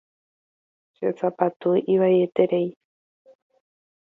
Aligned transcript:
Che 0.95 1.07
sapatu 1.19 1.69
ivaieterei. 1.93 2.67